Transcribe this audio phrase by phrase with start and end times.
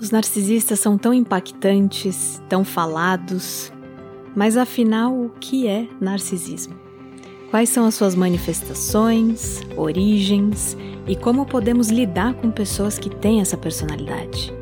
[0.00, 3.72] Os narcisistas são tão impactantes, tão falados,
[4.34, 6.76] mas afinal, o que é narcisismo?
[7.50, 10.76] Quais são as suas manifestações, origens
[11.08, 14.54] e como podemos lidar com pessoas que têm essa personalidade?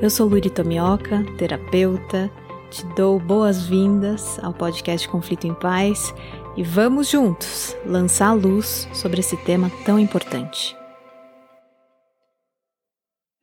[0.00, 2.30] Eu sou Luri Tomioka, terapeuta,
[2.70, 6.14] te dou boas-vindas ao podcast Conflito em Paz
[6.56, 10.81] e vamos juntos lançar a luz sobre esse tema tão importante.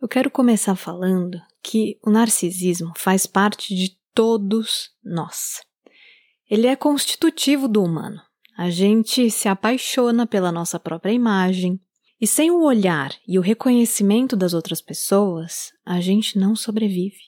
[0.01, 5.61] Eu quero começar falando que o narcisismo faz parte de todos nós.
[6.49, 8.21] Ele é constitutivo do humano.
[8.57, 11.79] A gente se apaixona pela nossa própria imagem,
[12.19, 17.19] e sem o olhar e o reconhecimento das outras pessoas, a gente não sobrevive.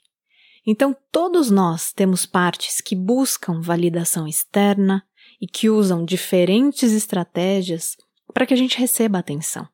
[0.65, 5.03] Então, todos nós temos partes que buscam validação externa
[5.41, 7.97] e que usam diferentes estratégias
[8.33, 9.67] para que a gente receba atenção.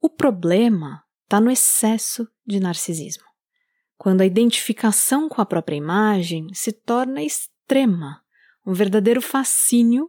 [0.00, 3.24] O problema está no excesso de narcisismo,
[3.98, 8.22] quando a identificação com a própria imagem se torna extrema,
[8.64, 10.08] um verdadeiro fascínio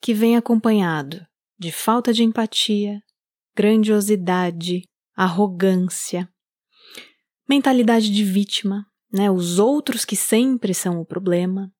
[0.00, 1.24] que vem acompanhado
[1.56, 3.00] de falta de empatia,
[3.54, 4.82] grandiosidade,
[5.14, 6.28] arrogância,
[7.48, 11.72] mentalidade de vítima, né, os outros que sempre são o problema,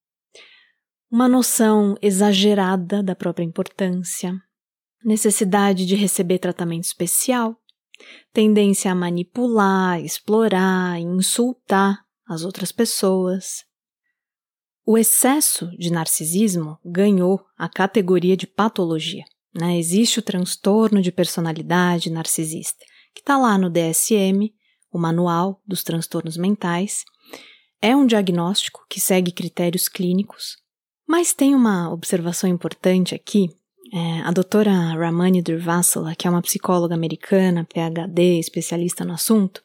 [1.11, 4.33] uma noção exagerada da própria importância,
[5.03, 7.57] necessidade de receber tratamento especial,
[8.33, 13.63] tendência a manipular, explorar insultar as outras pessoas.
[14.85, 19.23] O excesso de narcisismo ganhou a categoria de patologia.
[19.53, 19.77] Né?
[19.77, 24.53] Existe o transtorno de personalidade narcisista, que está lá no DSM,
[24.91, 27.03] o Manual dos Transtornos Mentais.
[27.81, 30.57] É um diagnóstico que segue critérios clínicos,
[31.07, 33.49] mas tem uma observação importante aqui
[33.91, 39.61] é, a doutora Ramani Durvasula, que é uma psicóloga americana, PhD, especialista no assunto,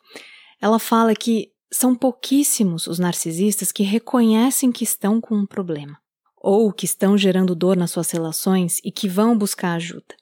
[0.61, 5.99] ela fala que são pouquíssimos os narcisistas que reconhecem que estão com um problema,
[6.41, 10.15] ou que estão gerando dor nas suas relações e que vão buscar ajuda.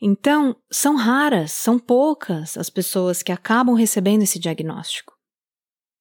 [0.00, 5.14] Então, são raras, são poucas as pessoas que acabam recebendo esse diagnóstico.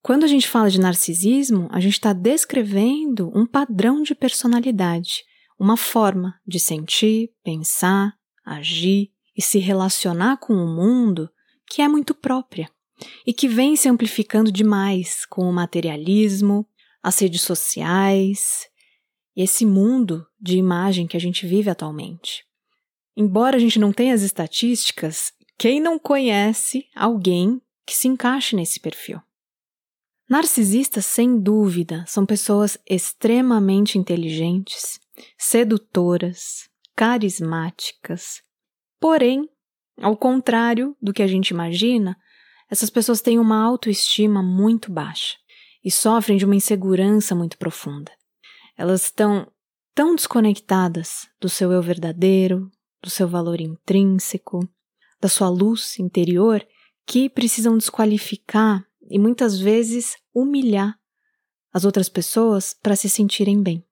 [0.01, 5.23] Quando a gente fala de narcisismo, a gente está descrevendo um padrão de personalidade,
[5.59, 8.13] uma forma de sentir, pensar,
[8.45, 11.29] agir e se relacionar com o mundo
[11.69, 12.69] que é muito própria
[13.25, 16.65] e que vem se amplificando demais com o materialismo,
[17.03, 18.67] as redes sociais
[19.35, 22.45] e esse mundo de imagem que a gente vive atualmente.
[23.15, 28.79] Embora a gente não tenha as estatísticas, quem não conhece alguém que se encaixe nesse
[28.79, 29.21] perfil?
[30.29, 34.99] Narcisistas, sem dúvida, são pessoas extremamente inteligentes,
[35.37, 38.41] sedutoras, carismáticas.
[38.99, 39.47] Porém,
[39.97, 42.17] ao contrário do que a gente imagina,
[42.69, 45.37] essas pessoas têm uma autoestima muito baixa
[45.83, 48.11] e sofrem de uma insegurança muito profunda.
[48.77, 49.51] Elas estão
[49.95, 52.69] tão desconectadas do seu eu verdadeiro,
[53.01, 54.67] do seu valor intrínseco,
[55.19, 56.65] da sua luz interior,
[57.05, 60.97] que precisam desqualificar e muitas vezes humilhar
[61.73, 63.83] as outras pessoas para se sentirem bem.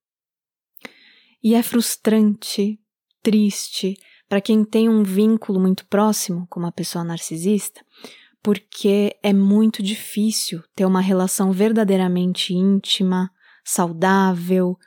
[1.44, 2.80] E é frustrante,
[3.22, 3.96] triste,
[4.28, 7.86] para quem tem um vínculo muito próximo com uma pessoa narcisista,
[8.42, 13.30] porque é muito difícil ter uma relação verdadeiramente íntima,
[13.64, 14.78] saudável,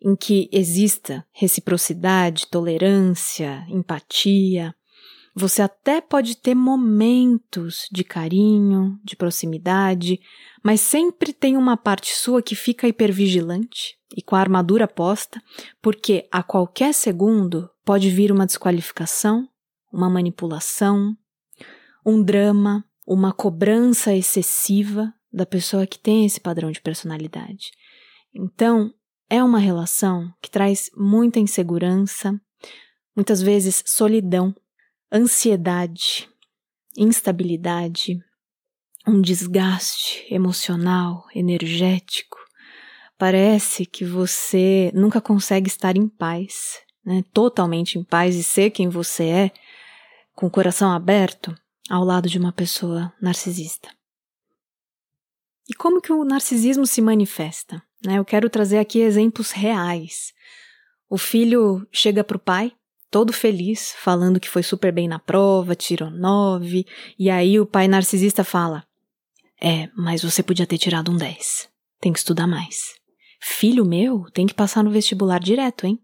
[0.00, 4.74] em que exista reciprocidade, tolerância, empatia,
[5.38, 10.18] você até pode ter momentos de carinho, de proximidade,
[10.64, 15.40] mas sempre tem uma parte sua que fica hipervigilante e com a armadura posta,
[15.80, 19.48] porque a qualquer segundo pode vir uma desqualificação,
[19.92, 21.16] uma manipulação,
[22.04, 27.70] um drama, uma cobrança excessiva da pessoa que tem esse padrão de personalidade.
[28.34, 28.92] Então,
[29.30, 32.38] é uma relação que traz muita insegurança,
[33.14, 34.52] muitas vezes solidão
[35.12, 36.28] ansiedade,
[36.96, 38.18] instabilidade,
[39.06, 42.38] um desgaste emocional, energético.
[43.16, 47.24] Parece que você nunca consegue estar em paz, né?
[47.32, 49.50] totalmente em paz e ser quem você é,
[50.34, 51.56] com o coração aberto,
[51.88, 53.88] ao lado de uma pessoa narcisista.
[55.68, 57.82] E como que o narcisismo se manifesta?
[58.04, 58.18] Né?
[58.18, 60.32] Eu quero trazer aqui exemplos reais.
[61.08, 62.72] O filho chega para o pai
[63.10, 66.86] todo feliz, falando que foi super bem na prova, tirou nove,
[67.18, 68.84] e aí o pai narcisista fala:
[69.60, 71.68] É, mas você podia ter tirado um dez.
[72.00, 72.94] Tem que estudar mais.
[73.40, 76.00] Filho meu tem que passar no vestibular direto, hein?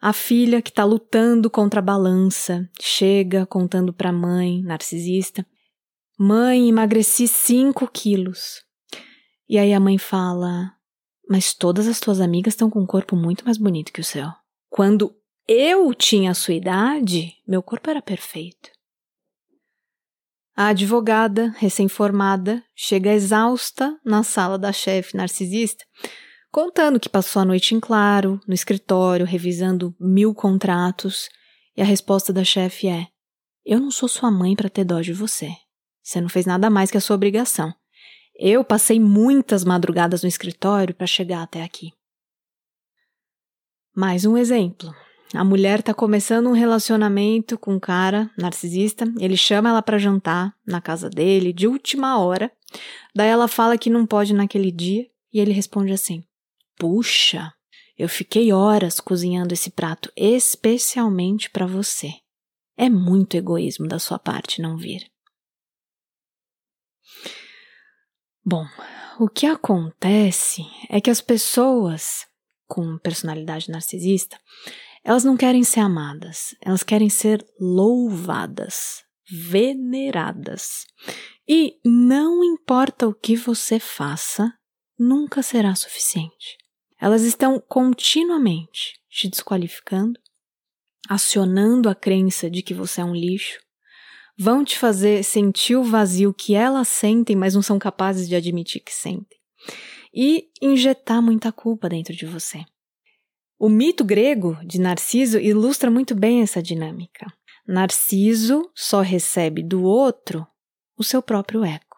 [0.00, 5.46] A filha que tá lutando contra a balança chega contando pra mãe, narcisista:
[6.18, 8.62] Mãe, emagreci 5 quilos.
[9.48, 10.72] E aí a mãe fala:
[11.28, 14.41] Mas todas as tuas amigas estão com um corpo muito mais bonito que o seu.
[14.74, 15.14] Quando
[15.46, 18.70] eu tinha a sua idade, meu corpo era perfeito.
[20.56, 25.84] A advogada, recém-formada, chega exausta na sala da chefe narcisista,
[26.50, 31.28] contando que passou a noite em claro, no escritório, revisando mil contratos,
[31.76, 33.08] e a resposta da chefe é:
[33.66, 35.54] Eu não sou sua mãe para ter dó de você.
[36.02, 37.74] Você não fez nada mais que a sua obrigação.
[38.34, 41.92] Eu passei muitas madrugadas no escritório para chegar até aqui.
[43.94, 44.90] Mais um exemplo.
[45.34, 50.54] A mulher está começando um relacionamento com um cara narcisista, ele chama ela para jantar
[50.66, 52.50] na casa dele de última hora.
[53.14, 56.24] Daí ela fala que não pode naquele dia e ele responde assim:
[56.78, 57.52] Puxa,
[57.98, 62.14] eu fiquei horas cozinhando esse prato especialmente para você.
[62.76, 65.06] É muito egoísmo da sua parte não vir.
[68.42, 68.64] Bom,
[69.20, 72.26] o que acontece é que as pessoas
[72.72, 74.38] com personalidade narcisista
[75.04, 80.86] elas não querem ser amadas, elas querem ser louvadas, veneradas.
[81.48, 84.52] E não importa o que você faça,
[84.98, 86.56] nunca será suficiente.
[87.00, 90.20] Elas estão continuamente te desqualificando,
[91.08, 93.58] acionando a crença de que você é um lixo,
[94.38, 98.80] vão te fazer sentir o vazio que elas sentem, mas não são capazes de admitir
[98.80, 99.38] que sentem,
[100.12, 102.64] e injetar muita culpa dentro de você.
[103.58, 107.32] O mito grego de Narciso ilustra muito bem essa dinâmica.
[107.66, 110.46] Narciso só recebe do outro
[110.98, 111.96] o seu próprio eco,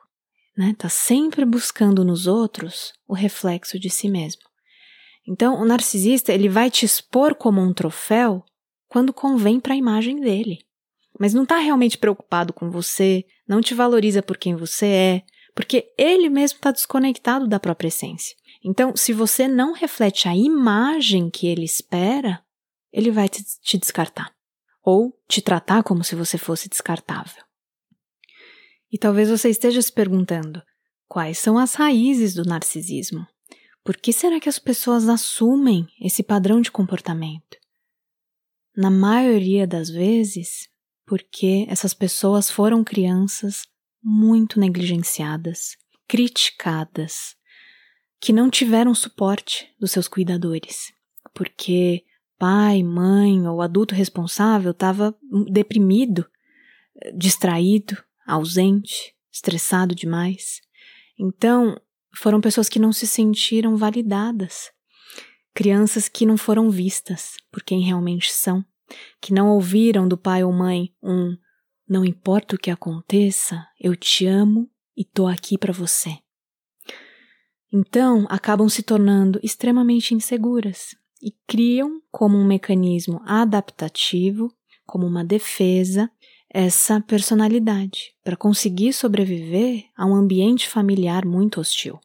[0.56, 0.74] né?
[0.76, 4.42] Tá sempre buscando nos outros o reflexo de si mesmo.
[5.26, 8.44] Então, o narcisista ele vai te expor como um troféu
[8.86, 10.58] quando convém para a imagem dele,
[11.18, 15.22] mas não está realmente preocupado com você, não te valoriza por quem você é,
[15.54, 18.36] porque ele mesmo está desconectado da própria essência.
[18.62, 22.42] Então, se você não reflete a imagem que ele espera,
[22.92, 24.34] ele vai te, te descartar.
[24.82, 27.42] Ou te tratar como se você fosse descartável.
[28.90, 30.62] E talvez você esteja se perguntando:
[31.08, 33.26] quais são as raízes do narcisismo?
[33.82, 37.58] Por que será que as pessoas assumem esse padrão de comportamento?
[38.76, 40.68] Na maioria das vezes,
[41.06, 43.66] porque essas pessoas foram crianças
[44.04, 47.34] muito negligenciadas, criticadas,
[48.20, 50.92] que não tiveram suporte dos seus cuidadores,
[51.32, 52.04] porque
[52.38, 55.16] pai, mãe ou adulto responsável estava
[55.50, 56.26] deprimido,
[57.16, 57.96] distraído,
[58.26, 60.60] ausente, estressado demais.
[61.18, 61.80] Então,
[62.14, 64.70] foram pessoas que não se sentiram validadas,
[65.54, 68.64] crianças que não foram vistas por quem realmente são,
[69.20, 71.36] que não ouviram do pai ou mãe um
[71.88, 76.18] não importa o que aconteça, eu te amo e tô aqui para você.
[77.72, 84.52] Então, acabam se tornando extremamente inseguras e criam, como um mecanismo adaptativo,
[84.86, 86.10] como uma defesa,
[86.48, 91.98] essa personalidade para conseguir sobreviver a um ambiente familiar muito hostil.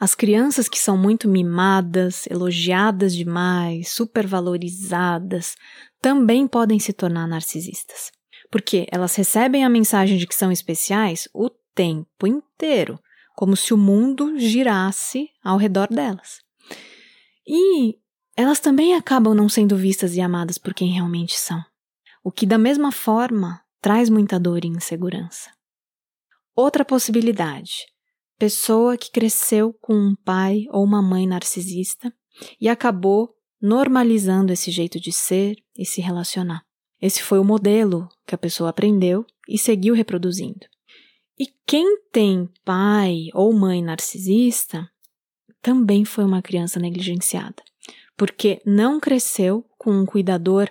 [0.00, 5.56] As crianças que são muito mimadas, elogiadas demais, supervalorizadas,
[6.00, 8.10] também podem se tornar narcisistas.
[8.54, 13.00] Porque elas recebem a mensagem de que são especiais o tempo inteiro
[13.34, 16.38] como se o mundo girasse ao redor delas.
[17.44, 17.98] E
[18.36, 21.60] elas também acabam não sendo vistas e amadas por quem realmente são,
[22.22, 25.50] o que da mesma forma traz muita dor e insegurança.
[26.54, 27.86] Outra possibilidade:
[28.38, 32.14] pessoa que cresceu com um pai ou uma mãe narcisista
[32.60, 36.62] e acabou normalizando esse jeito de ser e se relacionar.
[37.04, 40.66] Esse foi o modelo que a pessoa aprendeu e seguiu reproduzindo.
[41.38, 44.90] E quem tem pai ou mãe narcisista
[45.60, 47.62] também foi uma criança negligenciada,
[48.16, 50.70] porque não cresceu com um cuidador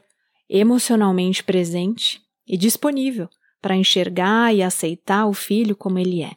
[0.50, 3.30] emocionalmente presente e disponível
[3.62, 6.34] para enxergar e aceitar o filho como ele é.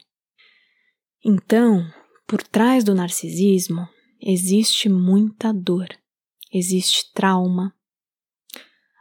[1.24, 1.90] Então,
[2.26, 3.88] por trás do narcisismo
[4.20, 5.88] existe muita dor,
[6.52, 7.74] existe trauma.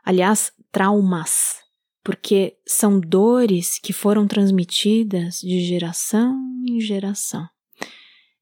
[0.01, 1.63] Aliás, traumas
[2.03, 7.47] porque são dores que foram transmitidas de geração em geração.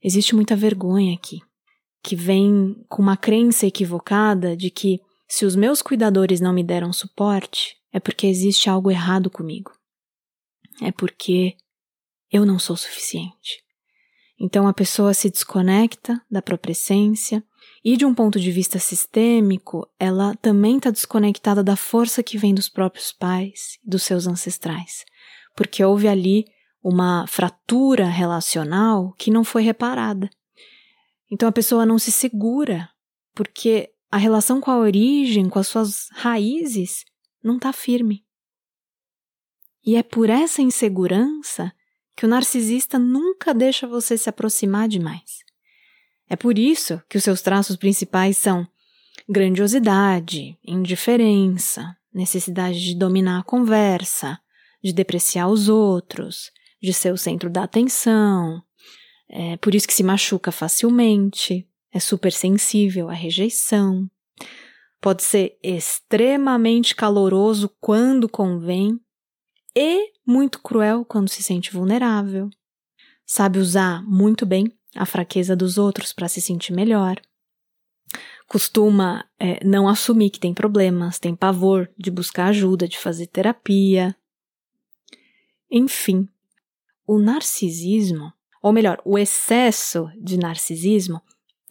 [0.02, 1.42] Existe muita vergonha aqui,
[2.02, 6.92] que vem com uma crença equivocada de que se os meus cuidadores não me deram
[6.92, 9.72] suporte, é porque existe algo errado comigo.
[10.82, 11.56] É porque
[12.32, 13.64] eu não sou suficiente.
[14.40, 17.44] Então a pessoa se desconecta da própria essência,
[17.84, 22.54] e de um ponto de vista sistêmico, ela também está desconectada da força que vem
[22.54, 25.04] dos próprios pais e dos seus ancestrais.
[25.56, 26.46] porque houve ali
[26.84, 30.30] uma fratura relacional que não foi reparada.
[31.32, 32.90] Então a pessoa não se segura,
[33.36, 37.06] porque a relação com a origem, com as suas raízes,
[37.44, 38.26] não está firme.
[39.86, 41.72] E é por essa insegurança
[42.16, 45.43] que o narcisista nunca deixa você se aproximar demais.
[46.30, 48.68] É por isso que os seus traços principais são
[49.28, 54.40] grandiosidade, indiferença, necessidade de dominar a conversa,
[54.84, 56.52] de depreciar os outros,
[56.82, 58.62] de ser o centro da atenção.
[59.30, 64.10] É por isso que se machuca facilmente, é super sensível à rejeição.
[65.00, 69.00] Pode ser extremamente caloroso quando convém
[69.76, 72.50] e muito cruel quando se sente vulnerável.
[73.26, 77.20] Sabe usar muito bem a fraqueza dos outros para se sentir melhor.
[78.48, 84.16] Costuma é, não assumir que tem problemas, tem pavor de buscar ajuda, de fazer terapia.
[85.72, 86.28] Enfim,
[87.08, 88.32] o narcisismo,
[88.62, 91.22] ou melhor, o excesso de narcisismo,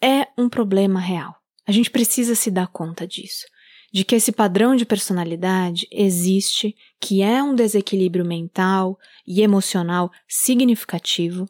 [0.01, 1.35] é um problema real.
[1.65, 3.45] A gente precisa se dar conta disso
[3.93, 11.47] de que esse padrão de personalidade existe, que é um desequilíbrio mental e emocional significativo,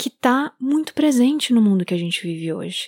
[0.00, 2.86] que está muito presente no mundo que a gente vive hoje.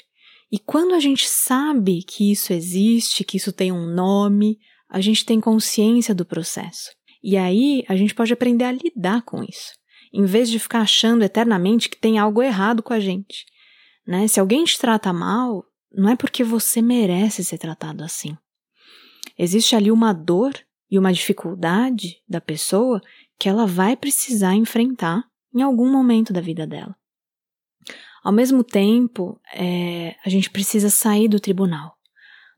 [0.50, 5.26] E quando a gente sabe que isso existe, que isso tem um nome, a gente
[5.26, 6.88] tem consciência do processo.
[7.22, 9.74] E aí a gente pode aprender a lidar com isso,
[10.10, 13.44] em vez de ficar achando eternamente que tem algo errado com a gente.
[14.06, 14.26] Né?
[14.26, 18.34] Se alguém te trata mal, não é porque você merece ser tratado assim.
[19.38, 20.54] Existe ali uma dor
[20.90, 23.02] e uma dificuldade da pessoa
[23.38, 26.96] que ela vai precisar enfrentar em algum momento da vida dela.
[28.22, 31.96] Ao mesmo tempo, é, a gente precisa sair do tribunal.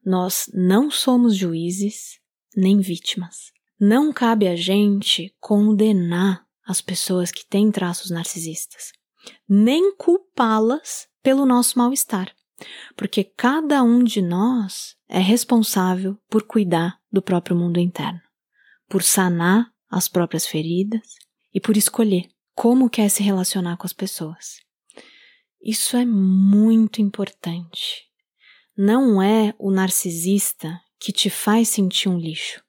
[0.04, 2.18] Nós não somos juízes
[2.56, 3.52] nem vítimas.
[3.80, 8.92] Não cabe a gente condenar as pessoas que têm traços narcisistas,
[9.48, 12.34] nem culpá-las pelo nosso mal-estar
[12.96, 18.20] porque cada um de nós é responsável por cuidar do próprio mundo interno,
[18.88, 21.02] por sanar as próprias feridas
[21.52, 24.62] e por escolher como quer se relacionar com as pessoas.
[25.64, 28.04] Isso é muito importante.
[28.76, 32.62] Não é o narcisista que te faz sentir um lixo.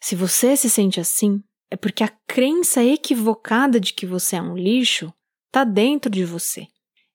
[0.00, 4.56] Se você se sente assim, é porque a crença equivocada de que você é um
[4.56, 5.12] lixo
[5.48, 6.66] está dentro de você.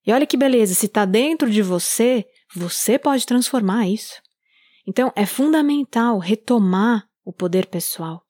[0.05, 4.21] E olha que beleza, se está dentro de você, você pode transformar isso.
[4.85, 8.23] Então é fundamental retomar o poder pessoal.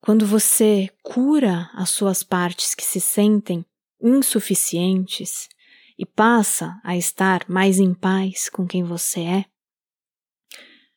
[0.00, 3.62] Quando você cura as suas partes que se sentem
[4.00, 5.50] insuficientes
[5.98, 9.44] e passa a estar mais em paz com quem você é,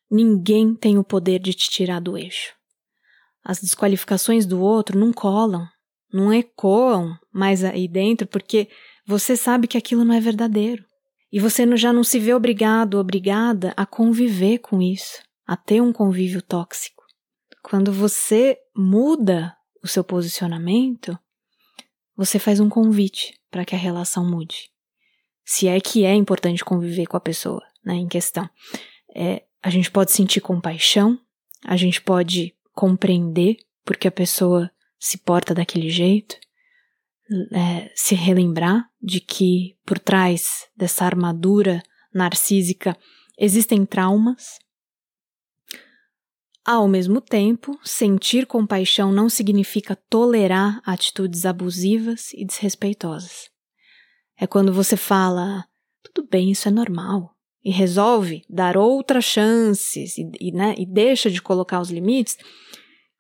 [0.10, 2.54] ninguém tem o poder de te tirar do eixo.
[3.44, 5.68] As desqualificações do outro não colam,
[6.12, 8.70] não ecoam mais aí dentro porque
[9.06, 10.84] você sabe que aquilo não é verdadeiro.
[11.32, 15.92] E você já não se vê obrigado, obrigada a conviver com isso, a ter um
[15.92, 17.04] convívio tóxico.
[17.62, 21.18] Quando você muda o seu posicionamento,
[22.16, 24.70] você faz um convite para que a relação mude.
[25.46, 28.50] Se é que é importante conviver com a pessoa né, em questão.
[29.16, 31.20] É, a gente pode sentir compaixão,
[31.64, 36.36] a gente pode compreender porque a pessoa se porta daquele jeito,
[37.54, 41.82] é, se relembrar de que por trás dessa armadura
[42.14, 42.98] narcísica
[43.38, 44.60] existem traumas.
[46.64, 53.55] Ao mesmo tempo, sentir compaixão não significa tolerar atitudes abusivas e desrespeitosas.
[54.38, 55.66] É quando você fala,
[56.04, 61.32] tudo bem, isso é normal, e resolve dar outras chances e, e, né, e deixa
[61.32, 62.38] de colocar os limites,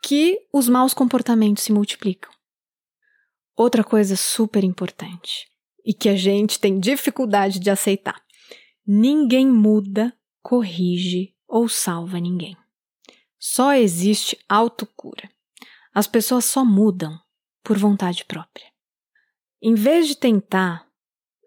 [0.03, 2.31] que os maus comportamentos se multiplicam.
[3.55, 5.47] Outra coisa super importante
[5.83, 8.21] e que a gente tem dificuldade de aceitar:
[8.85, 12.57] ninguém muda, corrige ou salva ninguém.
[13.39, 15.29] Só existe autocura.
[15.93, 17.17] As pessoas só mudam
[17.63, 18.65] por vontade própria.
[19.61, 20.85] Em vez de tentar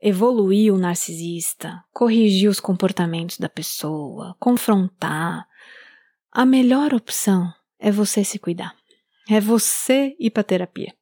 [0.03, 5.47] evoluir o narcisista, corrigir os comportamentos da pessoa, confrontar,
[6.33, 8.75] a melhor opção é você se cuidar.
[9.29, 10.93] É você ir para terapia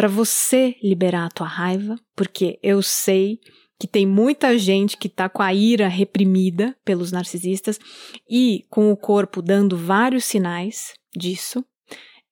[0.00, 3.38] para você liberar a tua raiva, porque eu sei
[3.78, 7.78] que tem muita gente que está com a ira reprimida pelos narcisistas
[8.26, 11.62] e com o corpo dando vários sinais disso.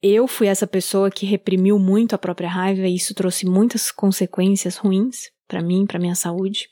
[0.00, 4.76] Eu fui essa pessoa que reprimiu muito a própria raiva e isso trouxe muitas consequências
[4.78, 6.68] ruins para mim, para minha saúde.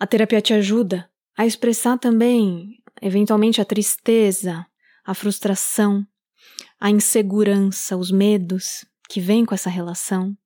[0.00, 4.66] A terapia te ajuda a expressar também, eventualmente, a tristeza,
[5.04, 6.04] a frustração,
[6.80, 10.36] a insegurança, os medos que vêm com essa relação,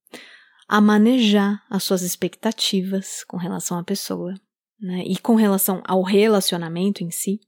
[0.69, 4.35] a manejar as suas expectativas com relação à pessoa
[4.81, 7.41] né, e com relação ao relacionamento em si,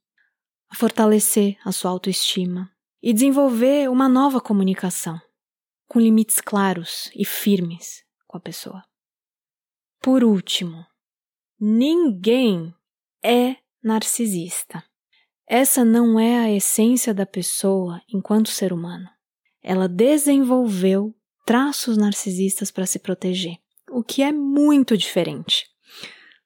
[0.71, 2.71] a fortalecer a sua autoestima
[3.03, 5.21] e desenvolver uma nova comunicação
[5.87, 8.83] com limites claros e firmes com a pessoa.
[10.03, 10.85] Por último,
[11.61, 12.75] ninguém
[13.23, 14.83] é narcisista.
[15.47, 19.09] Essa não é a essência da pessoa enquanto ser humano.
[19.63, 21.15] Ela desenvolveu
[21.47, 23.59] traços narcisistas para se proteger,
[23.93, 25.67] o que é muito diferente.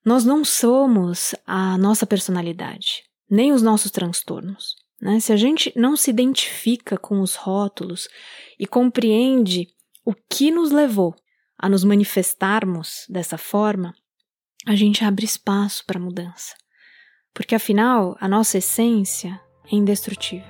[0.04, 4.76] Nós não somos a nossa personalidade, nem os nossos transtornos.
[5.00, 5.18] Né?
[5.18, 8.06] Se a gente não se identifica com os rótulos
[8.58, 9.66] e compreende
[10.04, 11.14] o que nos levou
[11.58, 13.94] a nos manifestarmos dessa forma,
[14.66, 16.54] a gente abre espaço para mudança.
[17.32, 20.46] Porque afinal, a nossa essência é indestrutível,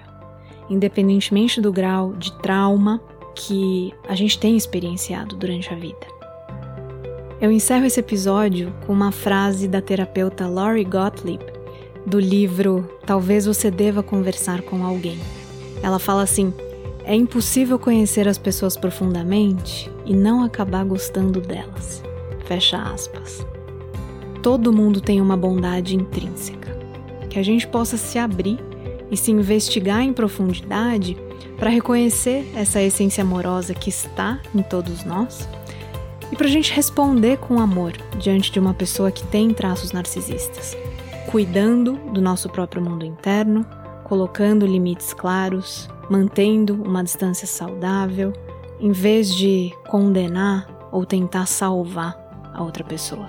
[0.71, 3.01] independentemente do grau de trauma
[3.35, 6.07] que a gente tem experienciado durante a vida.
[7.41, 11.45] Eu encerro esse episódio com uma frase da terapeuta Laurie Gottlieb,
[12.07, 15.19] do livro Talvez Você Deva Conversar com Alguém.
[15.83, 16.55] Ela fala assim:
[17.07, 22.03] é impossível conhecer as pessoas profundamente e não acabar gostando delas.
[22.47, 23.47] Fecha aspas.
[24.43, 26.77] Todo mundo tem uma bondade intrínseca
[27.31, 28.59] que a gente possa se abrir
[29.09, 31.17] e se investigar em profundidade
[31.57, 35.49] para reconhecer essa essência amorosa que está em todos nós
[36.33, 40.77] e para a gente responder com amor diante de uma pessoa que tem traços narcisistas,
[41.31, 43.65] cuidando do nosso próprio mundo interno,
[44.03, 48.33] colocando limites claros, mantendo uma distância saudável,
[48.81, 52.17] em vez de condenar ou tentar salvar
[52.53, 53.27] a outra pessoa.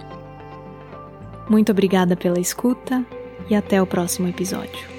[1.49, 3.05] Muito obrigada pela escuta
[3.49, 4.96] e até o próximo episódio.